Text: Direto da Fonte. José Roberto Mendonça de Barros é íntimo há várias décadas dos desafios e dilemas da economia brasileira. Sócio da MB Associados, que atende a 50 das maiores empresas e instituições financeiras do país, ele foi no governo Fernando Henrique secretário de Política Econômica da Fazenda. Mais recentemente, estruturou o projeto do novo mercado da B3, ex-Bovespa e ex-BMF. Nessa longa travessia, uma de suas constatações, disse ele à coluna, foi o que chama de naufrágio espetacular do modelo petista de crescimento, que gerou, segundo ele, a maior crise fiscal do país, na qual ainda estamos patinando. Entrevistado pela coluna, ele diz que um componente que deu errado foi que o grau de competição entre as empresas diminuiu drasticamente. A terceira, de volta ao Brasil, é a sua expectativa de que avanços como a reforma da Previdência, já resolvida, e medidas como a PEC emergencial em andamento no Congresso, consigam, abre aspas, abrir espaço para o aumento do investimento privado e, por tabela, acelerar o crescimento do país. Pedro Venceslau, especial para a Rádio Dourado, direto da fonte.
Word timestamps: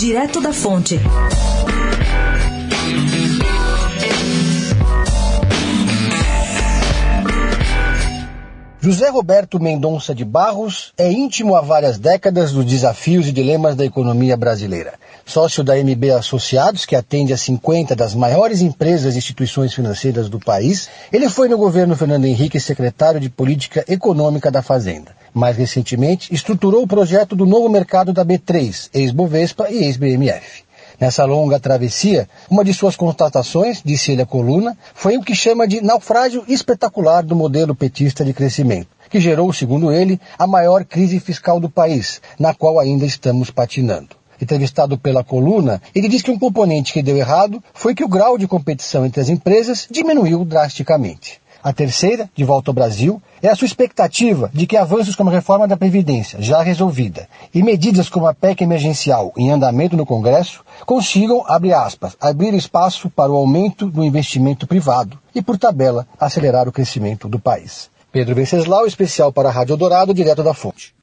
Direto 0.00 0.40
da 0.40 0.50
Fonte. 0.50 0.98
José 8.80 9.10
Roberto 9.10 9.60
Mendonça 9.60 10.14
de 10.14 10.24
Barros 10.24 10.94
é 10.96 11.12
íntimo 11.12 11.54
há 11.54 11.60
várias 11.60 11.98
décadas 11.98 12.52
dos 12.52 12.64
desafios 12.64 13.28
e 13.28 13.32
dilemas 13.32 13.76
da 13.76 13.84
economia 13.84 14.38
brasileira. 14.38 14.94
Sócio 15.26 15.62
da 15.62 15.76
MB 15.76 16.12
Associados, 16.12 16.86
que 16.86 16.96
atende 16.96 17.34
a 17.34 17.36
50 17.36 17.94
das 17.94 18.14
maiores 18.14 18.62
empresas 18.62 19.14
e 19.14 19.18
instituições 19.18 19.74
financeiras 19.74 20.30
do 20.30 20.40
país, 20.40 20.88
ele 21.12 21.28
foi 21.28 21.46
no 21.46 21.58
governo 21.58 21.94
Fernando 21.94 22.24
Henrique 22.24 22.58
secretário 22.58 23.20
de 23.20 23.28
Política 23.28 23.84
Econômica 23.86 24.50
da 24.50 24.62
Fazenda. 24.62 25.19
Mais 25.32 25.56
recentemente, 25.56 26.32
estruturou 26.34 26.82
o 26.82 26.88
projeto 26.88 27.36
do 27.36 27.46
novo 27.46 27.68
mercado 27.68 28.12
da 28.12 28.24
B3, 28.24 28.90
ex-Bovespa 28.92 29.70
e 29.70 29.84
ex-BMF. 29.84 30.64
Nessa 31.00 31.24
longa 31.24 31.58
travessia, 31.58 32.28
uma 32.50 32.62
de 32.62 32.74
suas 32.74 32.94
constatações, 32.94 33.80
disse 33.82 34.12
ele 34.12 34.20
à 34.20 34.26
coluna, 34.26 34.76
foi 34.94 35.16
o 35.16 35.22
que 35.22 35.34
chama 35.34 35.66
de 35.66 35.80
naufrágio 35.80 36.44
espetacular 36.46 37.22
do 37.22 37.34
modelo 37.34 37.74
petista 37.74 38.22
de 38.22 38.34
crescimento, 38.34 38.88
que 39.08 39.18
gerou, 39.18 39.50
segundo 39.50 39.90
ele, 39.90 40.20
a 40.38 40.46
maior 40.46 40.84
crise 40.84 41.18
fiscal 41.18 41.58
do 41.58 41.70
país, 41.70 42.20
na 42.38 42.52
qual 42.52 42.78
ainda 42.78 43.06
estamos 43.06 43.50
patinando. 43.50 44.20
Entrevistado 44.42 44.98
pela 44.98 45.24
coluna, 45.24 45.80
ele 45.94 46.08
diz 46.08 46.20
que 46.20 46.30
um 46.30 46.38
componente 46.38 46.92
que 46.92 47.02
deu 47.02 47.16
errado 47.16 47.62
foi 47.72 47.94
que 47.94 48.04
o 48.04 48.08
grau 48.08 48.36
de 48.36 48.46
competição 48.46 49.06
entre 49.06 49.22
as 49.22 49.30
empresas 49.30 49.88
diminuiu 49.90 50.44
drasticamente. 50.44 51.39
A 51.62 51.72
terceira, 51.74 52.30
de 52.34 52.42
volta 52.42 52.70
ao 52.70 52.74
Brasil, 52.74 53.20
é 53.42 53.48
a 53.48 53.54
sua 53.54 53.66
expectativa 53.66 54.50
de 54.52 54.66
que 54.66 54.78
avanços 54.78 55.14
como 55.14 55.28
a 55.28 55.32
reforma 55.32 55.68
da 55.68 55.76
Previdência, 55.76 56.40
já 56.40 56.62
resolvida, 56.62 57.28
e 57.54 57.62
medidas 57.62 58.08
como 58.08 58.26
a 58.26 58.32
PEC 58.32 58.62
emergencial 58.62 59.32
em 59.36 59.50
andamento 59.50 59.96
no 59.96 60.06
Congresso, 60.06 60.64
consigam, 60.86 61.44
abre 61.46 61.74
aspas, 61.74 62.16
abrir 62.18 62.54
espaço 62.54 63.10
para 63.10 63.30
o 63.30 63.36
aumento 63.36 63.90
do 63.90 64.02
investimento 64.02 64.66
privado 64.66 65.18
e, 65.34 65.42
por 65.42 65.58
tabela, 65.58 66.06
acelerar 66.18 66.66
o 66.66 66.72
crescimento 66.72 67.28
do 67.28 67.38
país. 67.38 67.90
Pedro 68.10 68.34
Venceslau, 68.34 68.86
especial 68.86 69.30
para 69.30 69.50
a 69.50 69.52
Rádio 69.52 69.76
Dourado, 69.76 70.14
direto 70.14 70.42
da 70.42 70.54
fonte. 70.54 70.94